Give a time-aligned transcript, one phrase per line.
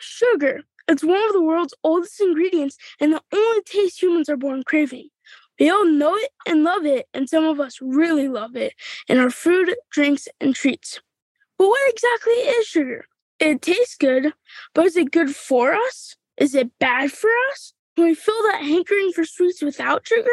[0.00, 0.62] Sugar.
[0.88, 5.08] It's one of the world's oldest ingredients and the only taste humans are born craving.
[5.58, 8.74] We all know it and love it, and some of us really love it
[9.08, 11.00] in our food, drinks, and treats.
[11.58, 13.06] But what exactly is sugar?
[13.40, 14.32] It tastes good,
[14.74, 16.16] but is it good for us?
[16.36, 17.72] Is it bad for us?
[17.96, 20.28] Can we feel that hankering for sweets without sugar?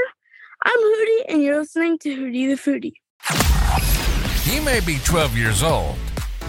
[0.64, 2.94] I'm Hootie, and you're listening to Hootie the Foodie.
[4.44, 5.96] He may be 12 years old,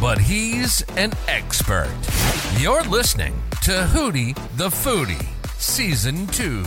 [0.01, 1.91] but he's an expert.
[2.59, 3.35] You're listening
[3.65, 5.27] to Hootie the Foodie,
[5.61, 6.63] Season 2.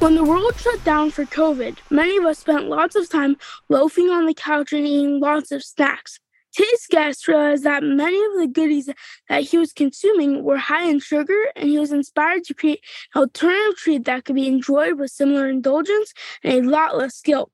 [0.00, 3.38] When the world shut down for COVID, many of us spent lots of time
[3.70, 6.20] loafing on the couch and eating lots of snacks.
[6.52, 8.90] Today's guest realized that many of the goodies
[9.30, 13.22] that he was consuming were high in sugar, and he was inspired to create an
[13.22, 16.12] alternative treat that could be enjoyed with similar indulgence
[16.44, 17.50] and a lot less guilt.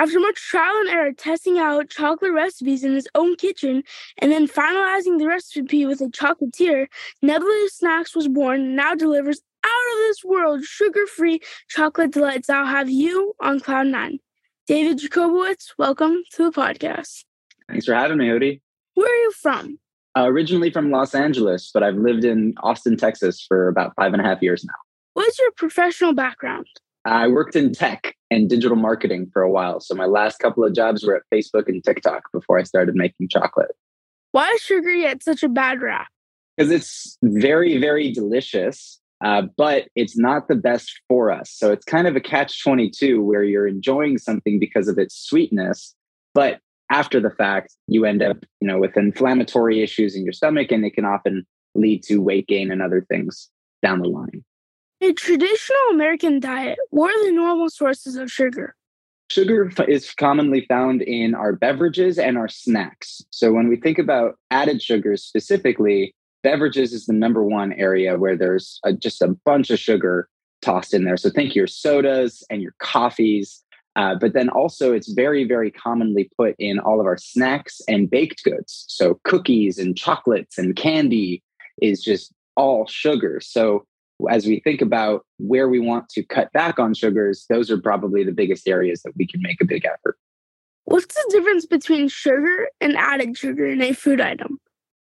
[0.00, 3.82] After much trial and error testing out chocolate recipes in his own kitchen
[4.16, 6.86] and then finalizing the recipe with a chocolatier,
[7.20, 12.46] Nebula Snacks was born and now delivers out of this world sugar free chocolate delights
[12.46, 14.20] that'll have you on Cloud Nine.
[14.66, 17.24] David Jacobowitz, welcome to the podcast.
[17.68, 18.62] Thanks for having me, Hootie.
[18.94, 19.78] Where are you from?
[20.16, 24.22] Uh, originally from Los Angeles, but I've lived in Austin, Texas for about five and
[24.22, 24.72] a half years now.
[25.12, 26.68] What's your professional background?
[27.04, 29.80] I worked in tech and digital marketing for a while.
[29.80, 33.28] So my last couple of jobs were at Facebook and TikTok before I started making
[33.28, 33.72] chocolate.
[34.32, 36.06] Why is sugar yet such a bad rap?
[36.56, 41.50] Because it's very, very delicious, uh, but it's not the best for us.
[41.50, 45.94] So it's kind of a catch 22 where you're enjoying something because of its sweetness,
[46.34, 50.72] but after the fact, you end up, you know, with inflammatory issues in your stomach,
[50.72, 53.48] and it can often lead to weight gain and other things
[53.82, 54.44] down the line.
[55.02, 58.74] A traditional American diet, what are the normal sources of sugar?
[59.30, 63.22] Sugar is commonly found in our beverages and our snacks.
[63.30, 68.36] So when we think about added sugars specifically, beverages is the number one area where
[68.36, 70.28] there's a, just a bunch of sugar
[70.60, 71.16] tossed in there.
[71.16, 73.64] So think your sodas and your coffees.
[73.96, 78.10] Uh, but then also, it's very, very commonly put in all of our snacks and
[78.10, 78.84] baked goods.
[78.88, 81.42] So cookies and chocolates and candy
[81.80, 83.40] is just all sugar.
[83.42, 83.86] So
[84.28, 88.24] as we think about where we want to cut back on sugars, those are probably
[88.24, 90.16] the biggest areas that we can make a big effort.
[90.84, 94.58] What's the difference between sugar and added sugar in a food item?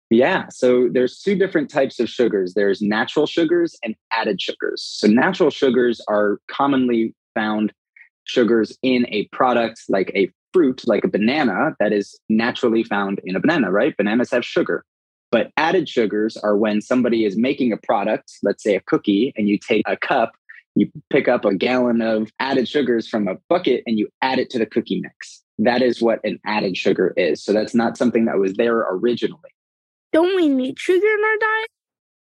[0.09, 2.53] Yeah, so there's two different types of sugars.
[2.53, 4.81] There's natural sugars and added sugars.
[4.81, 7.73] So natural sugars are commonly found
[8.25, 13.35] sugars in a product like a fruit, like a banana that is naturally found in
[13.35, 13.95] a banana, right?
[13.97, 14.85] Bananas have sugar.
[15.35, 19.49] But added sugars are when somebody is making a product, let's say a cookie, and
[19.49, 20.31] you take a cup,
[20.75, 24.49] you pick up a gallon of added sugars from a bucket and you add it
[24.51, 25.43] to the cookie mix.
[25.59, 27.43] That is what an added sugar is.
[27.43, 29.51] So that's not something that was there originally.
[30.13, 31.69] Don't we need sugar in our diet?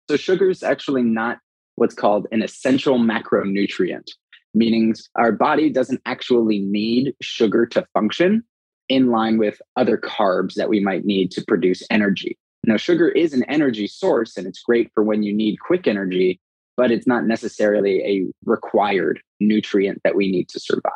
[0.09, 1.37] So sugar is actually not
[1.75, 4.09] what's called an essential macronutrient,
[4.55, 8.43] meaning our body doesn't actually need sugar to function
[8.89, 12.39] in line with other carbs that we might need to produce energy.
[12.65, 16.41] Now, sugar is an energy source and it's great for when you need quick energy,
[16.77, 20.93] but it's not necessarily a required nutrient that we need to survive.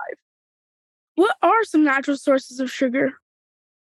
[1.17, 3.15] What are some natural sources of sugar?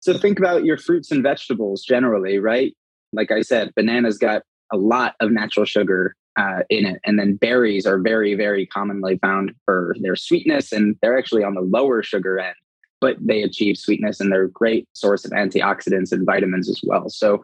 [0.00, 2.74] So, think about your fruits and vegetables generally, right?
[3.12, 4.42] Like I said, bananas got
[4.72, 7.00] a lot of natural sugar uh, in it.
[7.04, 11.54] And then berries are very, very commonly found for their sweetness, and they're actually on
[11.54, 12.56] the lower sugar end
[13.00, 17.08] but they achieve sweetness and they're a great source of antioxidants and vitamins as well.
[17.08, 17.42] So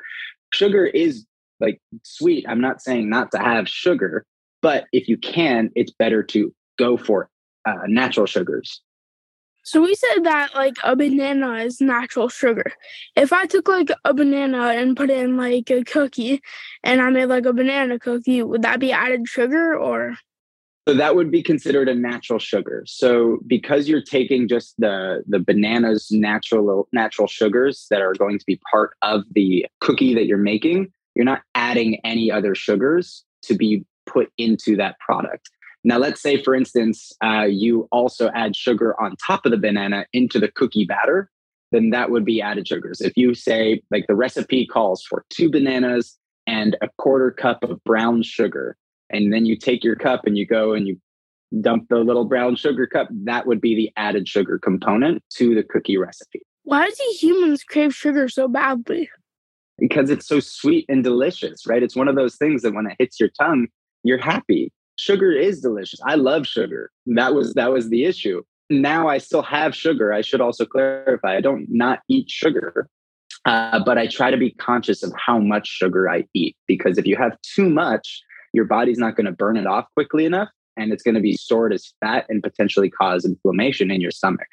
[0.53, 1.27] sugar is
[1.61, 2.45] like sweet.
[2.49, 4.25] I'm not saying not to have sugar,
[4.61, 7.29] but if you can, it's better to go for
[7.67, 8.83] uh, natural sugars.
[9.65, 12.73] So we said that like a banana is natural sugar.
[13.15, 16.41] If I took like a banana and put in like a cookie
[16.83, 20.17] and I made like a banana cookie, would that be added sugar or
[20.87, 22.83] so that would be considered a natural sugar.
[22.87, 28.45] So because you're taking just the the bananas natural natural sugars that are going to
[28.47, 33.55] be part of the cookie that you're making, you're not adding any other sugars to
[33.55, 35.51] be put into that product.
[35.85, 40.07] Now, let's say, for instance, uh, you also add sugar on top of the banana
[40.13, 41.29] into the cookie batter,
[41.73, 43.01] then that would be added sugars.
[43.01, 47.83] If you say, like the recipe calls for two bananas and a quarter cup of
[47.85, 48.77] brown sugar,
[49.13, 51.01] and then you take your cup and you go and you
[51.61, 55.63] dump the little brown sugar cup, that would be the added sugar component to the
[55.63, 56.43] cookie recipe.
[56.65, 59.11] Why do humans crave sugar so badly?
[59.79, 61.83] Because it's so sweet and delicious, right?
[61.83, 63.67] It's one of those things that when it hits your tongue,
[64.05, 64.73] you're happy.
[64.97, 66.01] Sugar is delicious.
[66.07, 66.91] I love sugar.
[67.07, 68.43] That was that was the issue.
[68.71, 70.13] Now I still have sugar.
[70.13, 72.89] I should also clarify I don't not eat sugar.
[73.45, 77.07] Uh, but I try to be conscious of how much sugar I eat because if
[77.07, 80.93] you have too much, your body's not going to burn it off quickly enough and
[80.93, 84.47] it's going to be stored as fat and potentially cause inflammation in your stomach.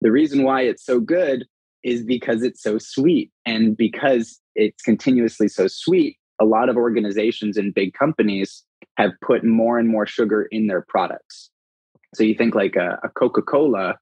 [0.00, 1.46] The reason why it's so good
[1.84, 3.30] is because it's so sweet.
[3.46, 8.64] And because it's continuously so sweet, a lot of organizations and big companies
[8.96, 11.50] have put more and more sugar in their products.
[12.14, 13.96] So you think like a, a Coca Cola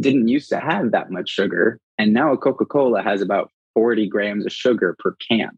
[0.00, 1.78] didn't used to have that much sugar.
[1.98, 5.50] And now a Coca Cola has about 40 grams of sugar per can.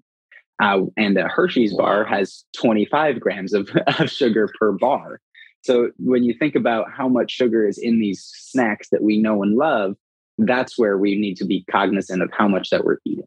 [0.63, 3.69] Uh, and a Hershey's bar has 25 grams of,
[3.99, 5.21] of sugar per bar.
[5.63, 9.43] So when you think about how much sugar is in these snacks that we know
[9.43, 9.97] and love,
[10.39, 13.25] that's where we need to be cognizant of how much that we're eating.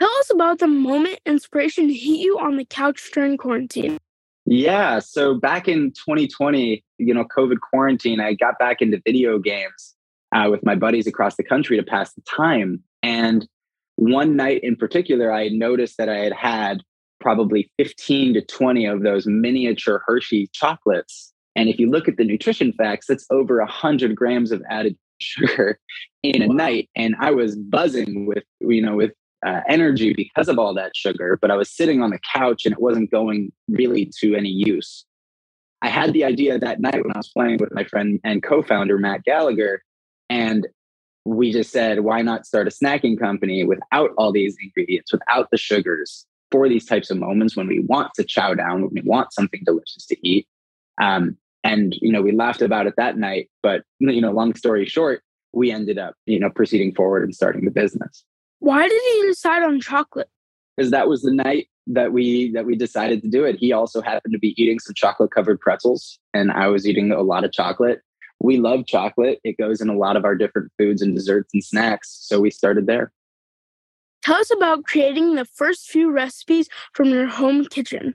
[0.00, 3.98] Tell us about the moment inspiration hit you on the couch during quarantine.
[4.44, 5.00] Yeah.
[5.00, 9.96] So back in 2020, you know, COVID quarantine, I got back into video games
[10.34, 12.82] uh, with my buddies across the country to pass the time.
[13.02, 13.48] And
[13.96, 16.82] one night in particular, I had noticed that I had had
[17.20, 21.32] probably 15 to 20 of those miniature Hershey chocolates.
[21.54, 25.78] And if you look at the nutrition facts, that's over 100 grams of added sugar
[26.22, 26.54] in a wow.
[26.54, 26.90] night.
[26.94, 29.12] And I was buzzing with, you know, with
[29.44, 32.72] uh, energy because of all that sugar, but I was sitting on the couch and
[32.72, 35.04] it wasn't going really to any use.
[35.82, 38.62] I had the idea that night when I was playing with my friend and co
[38.62, 39.82] founder, Matt Gallagher,
[40.28, 40.66] and
[41.26, 45.58] we just said, why not start a snacking company without all these ingredients, without the
[45.58, 49.32] sugars for these types of moments when we want to chow down, when we want
[49.32, 50.46] something delicious to eat.
[51.00, 54.86] Um, and, you know, we laughed about it that night, but, you know, long story
[54.86, 58.24] short, we ended up, you know, proceeding forward and starting the business.
[58.60, 60.28] Why did you decide on chocolate?
[60.76, 63.56] Because that was the night that we that we decided to do it.
[63.56, 67.22] He also happened to be eating some chocolate covered pretzels and I was eating a
[67.22, 68.00] lot of chocolate
[68.40, 69.40] we love chocolate.
[69.44, 72.16] It goes in a lot of our different foods and desserts and snacks.
[72.20, 73.12] So we started there.
[74.22, 78.14] Tell us about creating the first few recipes from your home kitchen.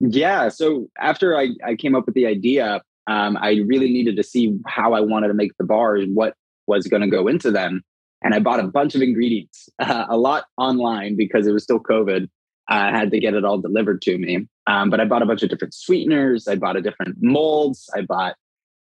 [0.00, 0.48] Yeah.
[0.48, 4.58] So after I, I came up with the idea, um, I really needed to see
[4.66, 6.34] how I wanted to make the bars, and what
[6.66, 7.82] was going to go into them.
[8.22, 11.80] And I bought a bunch of ingredients, uh, a lot online because it was still
[11.80, 12.28] COVID.
[12.68, 14.48] I had to get it all delivered to me.
[14.66, 16.48] Um, but I bought a bunch of different sweeteners.
[16.48, 17.88] I bought a different molds.
[17.94, 18.34] I bought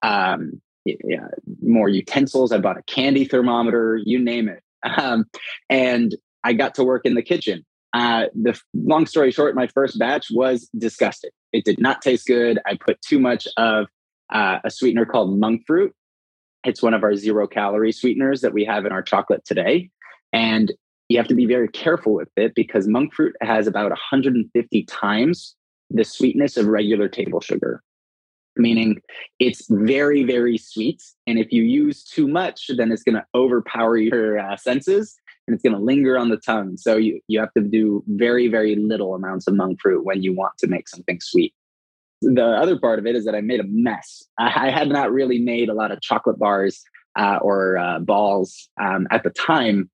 [0.04, 1.28] um, yeah,
[1.62, 2.52] more utensils.
[2.52, 4.62] I bought a candy thermometer, you name it.
[4.98, 5.24] Um,
[5.70, 6.14] and
[6.44, 7.64] I got to work in the kitchen.
[7.94, 11.30] Uh, the long story short, my first batch was disgusting.
[11.54, 12.58] It did not taste good.
[12.66, 13.86] I put too much of
[14.30, 15.94] uh, a sweetener called monk fruit.
[16.66, 19.88] It's one of our zero calorie sweeteners that we have in our chocolate today.
[20.34, 20.70] And
[21.08, 25.56] you have to be very careful with it because monk fruit has about 150 times
[25.88, 27.82] the sweetness of regular table sugar
[28.56, 29.00] meaning
[29.38, 31.02] it's very very sweet.
[31.26, 35.16] And if you use too much then it's going to overpower your uh, senses
[35.46, 36.76] and it's going to linger on the tongue.
[36.76, 40.34] So you, you have to do very very little amounts of monk fruit when you
[40.34, 41.54] want to make something sweet.
[42.22, 44.22] The other part of it is that i made a mess.
[44.38, 46.82] I, I had not really made a lot of chocolate bars
[47.18, 49.90] uh, or uh, balls um, at the time.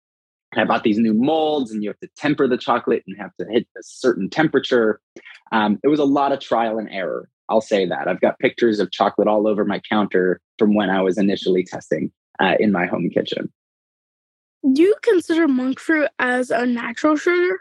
[0.57, 3.47] I bought these new molds, and you have to temper the chocolate and have to
[3.49, 5.01] hit a certain temperature.
[5.53, 7.29] Um, it was a lot of trial and error.
[7.50, 8.08] I'll say that.
[8.08, 12.12] I've got pictures of chocolate all over my counter from when I was initially testing
[12.38, 13.52] uh, in my home kitchen.
[14.73, 17.61] Do you consider monk fruit as a natural sugar?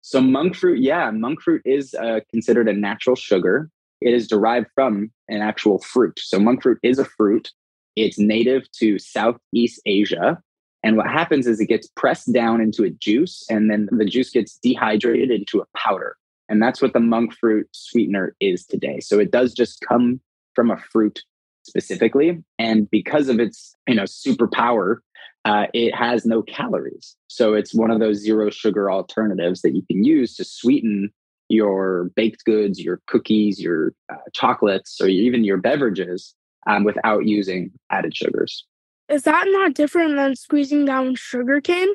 [0.00, 3.68] So, monk fruit, yeah, monk fruit is uh, considered a natural sugar.
[4.00, 6.18] It is derived from an actual fruit.
[6.22, 7.50] So, monk fruit is a fruit.
[7.96, 10.40] It's native to Southeast Asia.
[10.84, 14.30] And what happens is it gets pressed down into a juice, and then the juice
[14.30, 16.16] gets dehydrated into a powder.
[16.48, 19.00] And that's what the monk fruit sweetener is today.
[19.00, 20.20] So it does just come
[20.54, 21.22] from a fruit
[21.62, 22.42] specifically.
[22.58, 24.96] And because of its, you know, superpower,
[25.44, 27.16] uh, it has no calories.
[27.28, 31.10] So it's one of those zero sugar alternatives that you can use to sweeten
[31.48, 36.34] your baked goods, your cookies, your uh, chocolates, or even your beverages
[36.66, 38.66] um, without using added sugars.
[39.08, 41.88] Is that not different than squeezing down sugar cane?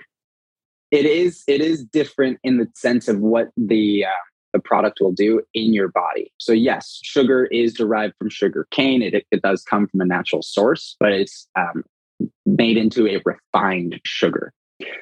[0.90, 1.44] It is.
[1.48, 4.10] It is different in the sense of what the uh,
[4.54, 6.32] the product will do in your body.
[6.38, 9.02] So, yes, sugar is derived from sugar cane.
[9.02, 11.84] It, it does come from a natural source, but it's um,
[12.46, 14.54] made into a refined sugar.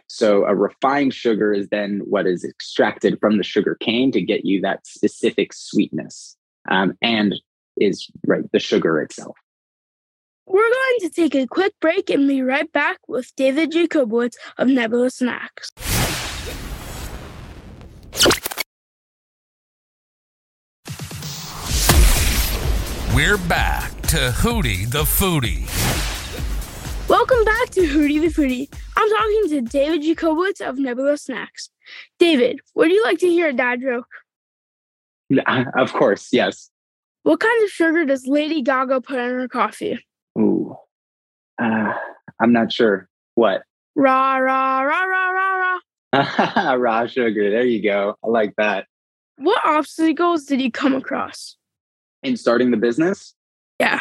[0.08, 4.46] So, a refined sugar is then what is extracted from the sugar cane to get
[4.46, 6.38] you that specific sweetness
[6.70, 7.36] um, and
[7.78, 9.36] is right the sugar itself.
[10.46, 14.68] We're going to take a quick break and be right back with David Jacobowitz of
[14.68, 15.72] Nebula Snacks.
[23.24, 25.68] We're back to Hootie the Foodie.
[27.08, 28.68] Welcome back to Hootie the Foodie.
[28.98, 31.70] I'm talking to David Jacobowitz of Nebula Snacks.
[32.18, 34.08] David, would you like to hear a dad joke?
[35.78, 36.72] Of course, yes.
[37.22, 40.04] What kind of sugar does Lady Gaga put in her coffee?
[40.40, 40.76] Ooh,
[41.62, 41.94] uh,
[42.42, 43.08] I'm not sure.
[43.36, 43.62] What?
[43.94, 45.78] Rah, rah, rah, rah, rah,
[46.16, 46.74] rah.
[46.74, 47.52] Raw sugar.
[47.52, 48.16] There you go.
[48.24, 48.88] I like that.
[49.38, 51.56] What obstacles did you come across?
[52.24, 53.34] In starting the business?
[53.80, 54.00] Yeah.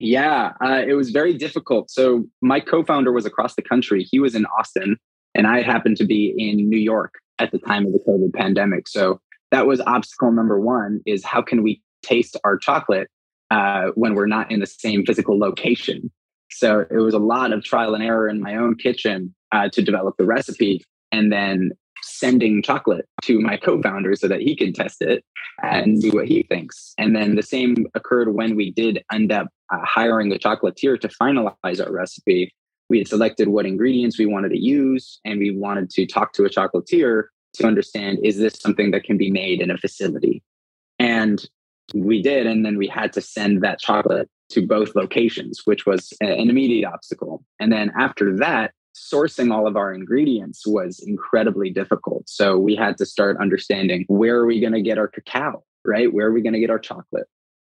[0.00, 1.90] Yeah, uh, it was very difficult.
[1.90, 4.02] So my co-founder was across the country.
[4.02, 4.96] He was in Austin,
[5.34, 8.88] and I happened to be in New York at the time of the COVID pandemic.
[8.88, 13.08] So that was obstacle number one: is how can we taste our chocolate
[13.50, 16.10] uh, when we're not in the same physical location?
[16.50, 19.82] So it was a lot of trial and error in my own kitchen uh, to
[19.82, 21.72] develop the recipe, and then
[22.02, 25.22] sending chocolate to my co-founder so that he could test it
[25.62, 26.94] and see what he thinks.
[26.98, 31.08] And then the same occurred when we did end up uh, hiring a chocolatier to
[31.08, 32.52] finalize our recipe.
[32.88, 36.44] We had selected what ingredients we wanted to use, and we wanted to talk to
[36.44, 40.42] a chocolatier to understand is this something that can be made in a facility?
[40.98, 41.44] And
[41.94, 42.46] we did.
[42.46, 46.88] And then we had to send that chocolate to both locations, which was an immediate
[46.88, 47.44] obstacle.
[47.58, 52.28] And then after that, sourcing all of our ingredients was incredibly difficult.
[52.28, 56.12] So we had to start understanding where are we going to get our cacao, right?
[56.12, 57.26] Where are we going to get our chocolate?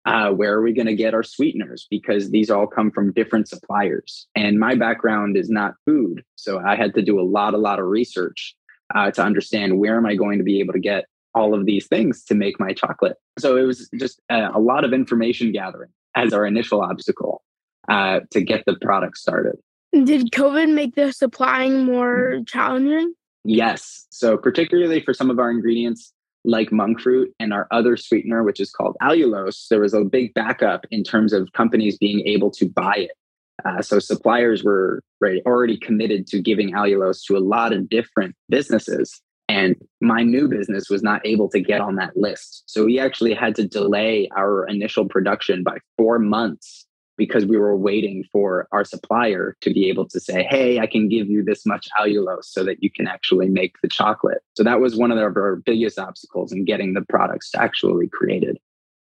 [0.06, 1.86] Uh, where are we going to get our sweeteners?
[1.90, 4.26] Because these all come from different suppliers.
[4.34, 6.24] And my background is not food.
[6.36, 8.54] So I had to do a lot, a lot of research
[8.94, 11.86] uh, to understand where am I going to be able to get all of these
[11.86, 13.16] things to make my chocolate.
[13.38, 17.42] So it was just a, a lot of information gathering as our initial obstacle
[17.88, 19.56] uh, to get the product started.
[19.92, 23.14] Did COVID make the supplying more challenging?
[23.44, 24.06] Yes.
[24.10, 26.12] So, particularly for some of our ingredients
[26.44, 30.32] like monk fruit and our other sweetener, which is called allulose, there was a big
[30.34, 33.10] backup in terms of companies being able to buy it.
[33.64, 35.02] Uh, so, suppliers were
[35.44, 39.20] already committed to giving allulose to a lot of different businesses.
[39.48, 42.62] And my new business was not able to get on that list.
[42.66, 46.86] So, we actually had to delay our initial production by four months
[47.20, 51.06] because we were waiting for our supplier to be able to say, hey, I can
[51.06, 54.38] give you this much allulose so that you can actually make the chocolate.
[54.56, 58.56] So that was one of our biggest obstacles in getting the products actually created.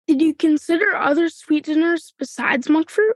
[0.07, 3.15] Did you consider other sweeteners besides monk fruit?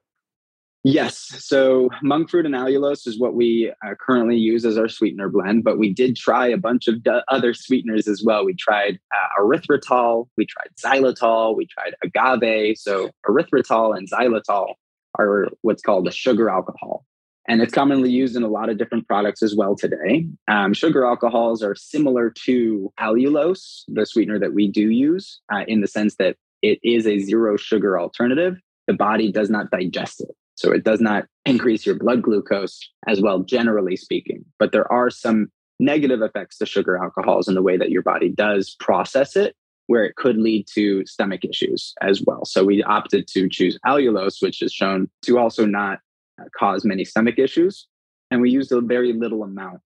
[0.84, 1.18] Yes.
[1.18, 5.64] So monk fruit and allulose is what we uh, currently use as our sweetener blend,
[5.64, 8.46] but we did try a bunch of d- other sweeteners as well.
[8.46, 12.78] We tried uh, erythritol, we tried xylitol, we tried agave.
[12.78, 14.74] So erythritol and xylitol
[15.18, 17.06] are what's called a sugar alcohol.
[17.48, 20.28] And it's commonly used in a lot of different products as well today.
[20.48, 25.82] Um, sugar alcohols are similar to allulose, the sweetener that we do use, uh, in
[25.82, 28.58] the sense that it is a zero sugar alternative.
[28.88, 30.36] The body does not digest it.
[30.56, 34.46] So it does not increase your blood glucose as well, generally speaking.
[34.60, 35.48] But there are some
[35.80, 39.56] negative effects to sugar alcohols in the way that your body does process it
[39.92, 42.46] where it could lead to stomach issues as well.
[42.46, 46.00] So we opted to choose allulose, which is shown to also not
[46.40, 47.88] uh, cause many stomach issues.
[48.32, 49.82] And we used a very little amount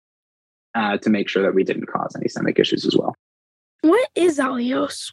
[0.75, 3.15] uh, to make sure that we didn't cause any stomach issues as well.
[3.81, 5.11] What is allulose?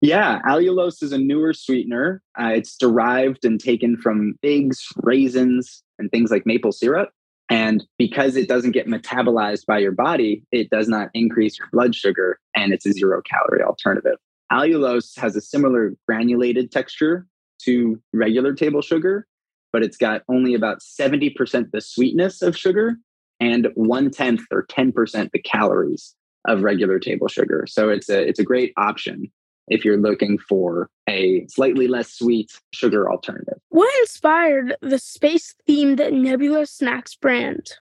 [0.00, 2.20] Yeah, allulose is a newer sweetener.
[2.36, 7.10] Uh, it's derived and taken from figs, raisins, and things like maple syrup.
[7.48, 11.94] And because it doesn't get metabolized by your body, it does not increase your blood
[11.94, 14.18] sugar and it's a zero calorie alternative.
[14.52, 17.26] Allulose has a similar granulated texture
[17.64, 19.26] to regular table sugar,
[19.72, 22.96] but it's got only about 70% the sweetness of sugar
[23.40, 26.14] and one tenth or 10% the calories
[26.46, 27.66] of regular table sugar.
[27.68, 29.30] So it's a, it's a great option
[29.68, 33.58] if you're looking for a slightly less sweet sugar alternative.
[33.68, 37.72] What inspired the space themed Nebula Snacks brand?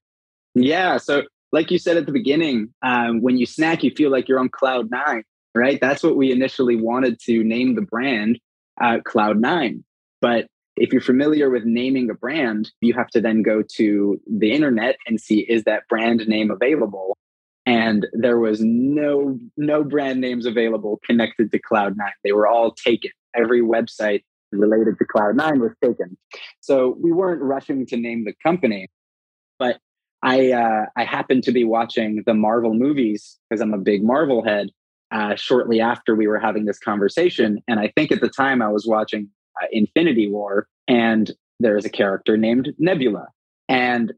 [0.54, 0.98] Yeah.
[0.98, 4.40] So, like you said at the beginning, um, when you snack, you feel like you're
[4.40, 5.24] on cloud nine,
[5.56, 5.80] right?
[5.82, 8.40] That's what we initially wanted to name the brand
[8.82, 9.84] uh, Cloud Nine.
[10.22, 14.52] But if you're familiar with naming a brand, you have to then go to the
[14.52, 17.18] internet and see is that brand name available?
[17.66, 23.12] and there was no no brand names available connected to cloud9 they were all taken
[23.36, 26.18] every website related to cloud9 was taken
[26.60, 28.88] so we weren't rushing to name the company
[29.60, 29.78] but
[30.24, 34.44] i uh, i happened to be watching the marvel movies because i'm a big marvel
[34.44, 34.70] head
[35.12, 38.70] uh, shortly after we were having this conversation and i think at the time i
[38.70, 39.30] was watching
[39.62, 43.28] uh, infinity war and there's a character named nebula
[43.70, 44.14] and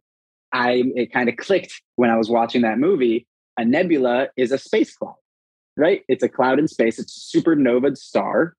[0.53, 4.57] I it kind of clicked when I was watching that movie a nebula is a
[4.57, 5.15] space cloud,
[5.77, 6.01] right?
[6.07, 6.97] It's a cloud in space.
[6.97, 8.55] It's a supernova star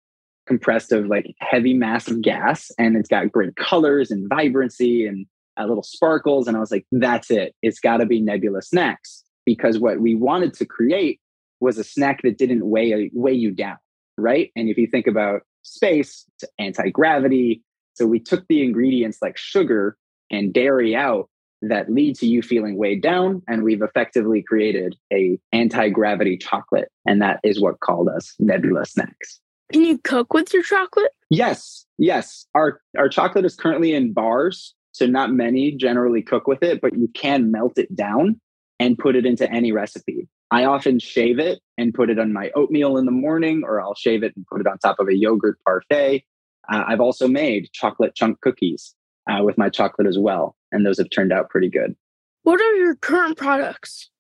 [0.47, 5.07] compressed of like heavy, mass of gas, and it's got great colors and vibrancy.
[5.07, 5.26] And
[5.59, 6.49] uh, little sparkles.
[6.49, 7.55] And I was like, that's it.
[7.62, 11.21] It's got to be Nebula Snacks because what we wanted to create
[11.61, 13.79] was a snack that didn't weigh weigh you down,
[14.19, 14.51] right?
[14.57, 17.63] And if you think about space, it's anti gravity.
[17.95, 19.97] So we took the ingredients like sugar
[20.31, 21.29] and dairy out
[21.63, 26.89] that lead to you feeling weighed down, and we've effectively created a anti gravity chocolate,
[27.07, 29.41] and that is what called us Nebula Snacks.
[29.73, 31.13] Can you cook with your chocolate?
[31.31, 32.47] Yes, yes.
[32.55, 36.97] Our our chocolate is currently in bars, so not many generally cook with it, but
[36.97, 38.41] you can melt it down
[38.79, 40.29] and put it into any recipe.
[40.51, 43.95] I often shave it and put it on my oatmeal in the morning, or I'll
[43.95, 46.25] shave it and put it on top of a yogurt parfait.
[46.71, 48.95] Uh, I've also made chocolate chunk cookies
[49.29, 51.97] uh, with my chocolate as well, and those have turned out pretty good.
[52.43, 54.11] What are your current products?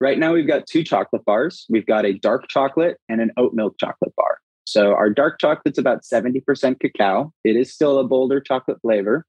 [0.00, 1.64] Right now, we've got two chocolate bars.
[1.68, 4.38] We've got a dark chocolate and an oat milk chocolate bar.
[4.64, 7.32] So our dark chocolate's about 70% cacao.
[7.42, 9.24] It is still a bolder chocolate flavor,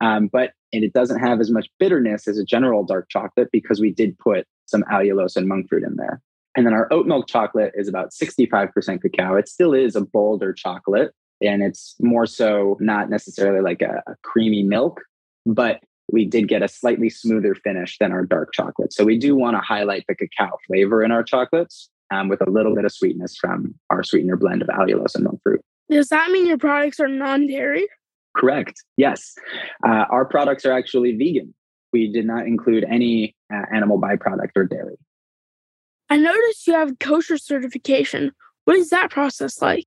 [0.00, 3.80] um, but and it doesn't have as much bitterness as a general dark chocolate because
[3.80, 6.20] we did put some allulose and monk fruit in there.
[6.56, 9.36] And then our oat milk chocolate is about 65% cacao.
[9.36, 14.16] It still is a bolder chocolate, and it's more so not necessarily like a, a
[14.22, 15.00] creamy milk,
[15.46, 18.92] but we did get a slightly smoother finish than our dark chocolate.
[18.92, 22.50] So we do want to highlight the cacao flavor in our chocolates um, with a
[22.50, 25.60] little bit of sweetness from our sweetener blend of allulose and monk fruit.
[25.90, 27.86] Does that mean your products are non dairy?
[28.36, 28.82] Correct.
[28.96, 29.34] Yes.
[29.86, 31.54] Uh, our products are actually vegan.
[31.92, 34.96] We did not include any uh, animal byproduct or dairy.
[36.10, 38.32] I noticed you have kosher certification.
[38.64, 39.86] What is that process like?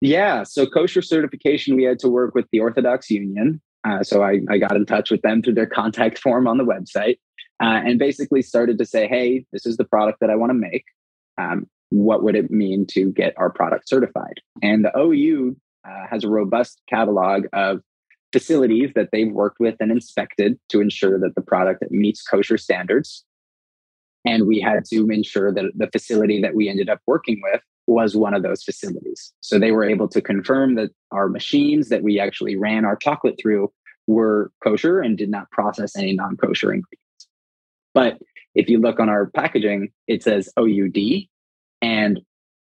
[0.00, 3.60] Yeah, so kosher certification, we had to work with the Orthodox Union.
[3.84, 6.64] Uh, so I, I, got in touch with them through their contact form on the
[6.64, 7.18] website
[7.62, 10.54] uh, and basically started to say, hey, this is the product that I want to
[10.54, 10.84] make.
[11.36, 14.40] Um, what would it mean to get our product certified?
[14.62, 15.56] And the OU
[15.86, 17.80] uh, has a robust catalog of
[18.34, 23.24] facilities that they've worked with and inspected to ensure that the product meets kosher standards.
[24.24, 28.16] And we had to ensure that the facility that we ended up working with was
[28.16, 29.32] one of those facilities.
[29.40, 33.36] So they were able to confirm that our machines that we actually ran our chocolate
[33.40, 33.70] through
[34.08, 37.28] were kosher and did not process any non kosher ingredients.
[37.92, 38.18] But
[38.56, 41.28] if you look on our packaging, it says OUD.
[41.82, 42.20] And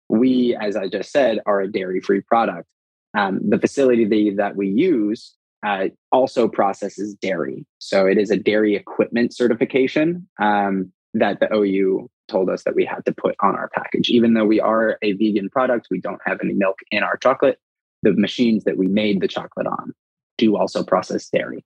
[0.09, 2.67] we, as I just said, are a dairy free product.
[3.15, 7.65] Um, the facility that we use uh, also processes dairy.
[7.79, 12.85] So it is a dairy equipment certification um, that the OU told us that we
[12.85, 14.09] had to put on our package.
[14.09, 17.59] Even though we are a vegan product, we don't have any milk in our chocolate.
[18.03, 19.93] The machines that we made the chocolate on
[20.37, 21.63] do also process dairy.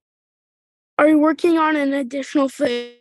[0.97, 2.95] Are you working on an additional flavor?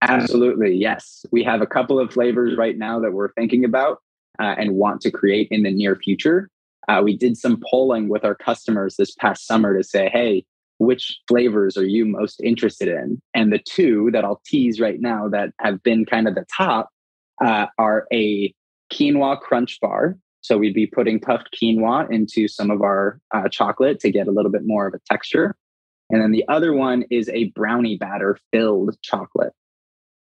[0.00, 1.26] Absolutely, yes.
[1.32, 4.00] We have a couple of flavors right now that we're thinking about
[4.38, 6.48] uh, and want to create in the near future.
[6.88, 10.44] Uh, we did some polling with our customers this past summer to say, hey,
[10.78, 13.20] which flavors are you most interested in?
[13.34, 16.88] And the two that I'll tease right now that have been kind of the top
[17.44, 18.54] uh, are a
[18.92, 20.16] quinoa crunch bar.
[20.40, 24.30] So we'd be putting puffed quinoa into some of our uh, chocolate to get a
[24.30, 25.56] little bit more of a texture.
[26.10, 29.52] And then the other one is a brownie batter filled chocolate.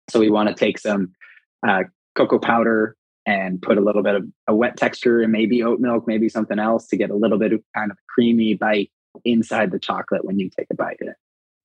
[0.09, 1.13] So we want to take some
[1.67, 1.85] uh,
[2.17, 6.05] cocoa powder, and put a little bit of a wet texture and maybe oat milk,
[6.07, 8.91] maybe something else to get a little bit of kind of creamy bite
[9.25, 11.17] inside the chocolate when you take a bite of it.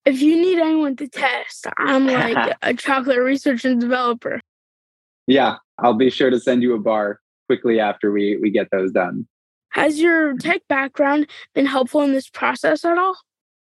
[0.06, 4.42] If you need anyone to test, I'm like a chocolate research and developer.
[5.28, 8.92] Yeah, I'll be sure to send you a bar quickly after we, we get those
[8.92, 9.28] done.
[9.70, 13.16] Has your tech background been helpful in this process at all?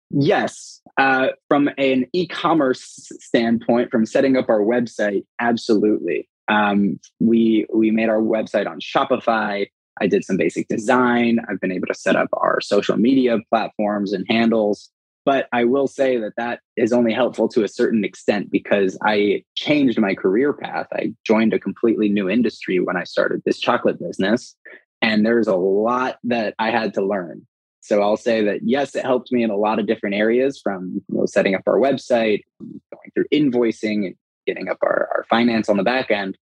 [0.10, 0.82] Yes.
[0.98, 6.30] Uh, from an e commerce standpoint, from setting up our website, absolutely.
[6.48, 9.68] Um, we we made our website on Shopify.
[10.00, 11.40] I did some basic design.
[11.50, 14.90] I've been able to set up our social media platforms and handles.
[15.26, 19.44] But I will say that that is only helpful to a certain extent because I
[19.56, 20.88] changed my career path.
[20.94, 24.56] I joined a completely new industry when I started this chocolate business.
[25.02, 27.46] And there's a lot that I had to learn.
[27.82, 31.02] So I'll say that yes, it helped me in a lot of different areas from
[31.10, 34.16] you know, setting up our website, going through invoicing and
[34.48, 36.38] getting up our, our finance on the back end.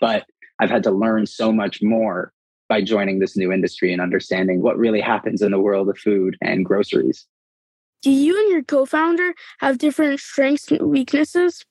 [0.00, 0.26] But
[0.60, 2.32] I've had to learn so much more
[2.68, 6.36] by joining this new industry and understanding what really happens in the world of food
[6.42, 7.26] and groceries.
[8.02, 11.64] Do you and your co founder have different strengths and weaknesses?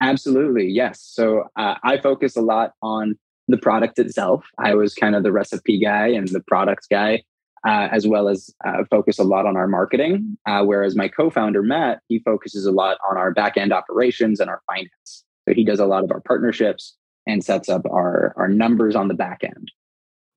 [0.00, 1.00] Absolutely, yes.
[1.00, 3.16] So uh, I focus a lot on
[3.48, 4.44] the product itself.
[4.58, 7.22] I was kind of the recipe guy and the products guy,
[7.66, 10.36] uh, as well as uh, focus a lot on our marketing.
[10.46, 14.40] Uh, whereas my co founder, Matt, he focuses a lot on our back end operations
[14.40, 15.24] and our finance.
[15.48, 16.96] So he does a lot of our partnerships
[17.26, 19.70] and sets up our, our numbers on the back end.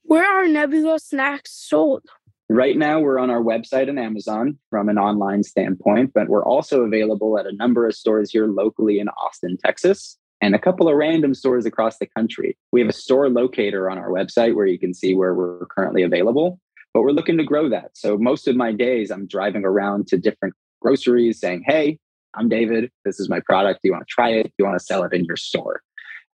[0.03, 2.03] Where are Nebula snacks sold?
[2.47, 6.81] Right now, we're on our website and Amazon from an online standpoint, but we're also
[6.81, 10.95] available at a number of stores here locally in Austin, Texas, and a couple of
[10.95, 12.55] random stores across the country.
[12.71, 16.03] We have a store locator on our website where you can see where we're currently
[16.03, 16.59] available,
[16.95, 17.91] but we're looking to grow that.
[17.93, 21.99] So most of my days, I'm driving around to different groceries saying, Hey,
[22.35, 22.89] I'm David.
[23.03, 23.81] This is my product.
[23.83, 24.43] Do you want to try it?
[24.45, 25.81] Do you want to sell it in your store?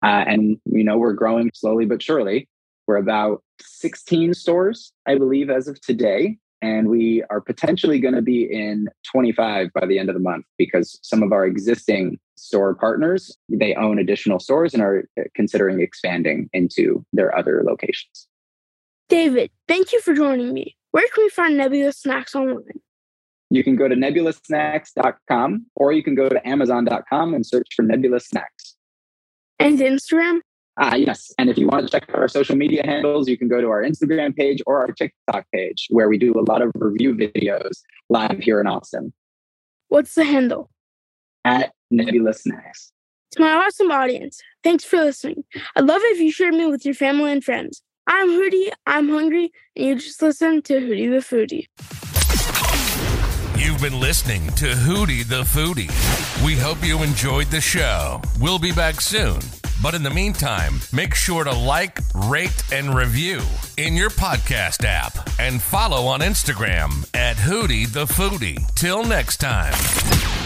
[0.05, 2.46] Uh, and, you know, we're growing slowly but surely.
[2.87, 6.37] We're about 16 stores, I believe, as of today.
[6.61, 10.44] And we are potentially going to be in 25 by the end of the month
[10.59, 15.81] because some of our existing store partners, they own additional stores and are uh, considering
[15.81, 18.29] expanding into their other locations.
[19.11, 20.77] David, thank you for joining me.
[20.92, 22.81] Where can we find Nebula Snacks online?
[23.51, 28.20] You can go to nebulasnacks.com or you can go to amazon.com and search for Nebula
[28.20, 28.77] Snacks.
[29.59, 30.40] And Instagram?
[30.79, 31.33] Ah, yes.
[31.38, 33.66] And if you want to check out our social media handles, you can go to
[33.66, 37.81] our Instagram page or our TikTok page where we do a lot of review videos
[38.09, 39.12] live here in Austin.
[39.88, 40.70] What's the handle?
[41.44, 42.92] At Nebula Snacks.
[43.33, 45.44] To my awesome audience, thanks for listening.
[45.75, 47.83] I'd love it if you shared me with your family and friends.
[48.12, 51.68] I'm Hootie, I'm hungry, and you just listen to Hootie the Foodie.
[53.57, 56.44] You've been listening to Hootie the Foodie.
[56.44, 58.20] We hope you enjoyed the show.
[58.40, 59.38] We'll be back soon.
[59.81, 63.42] But in the meantime, make sure to like, rate, and review
[63.77, 68.59] in your podcast app and follow on Instagram at Hootie the Foodie.
[68.75, 70.39] Till next time.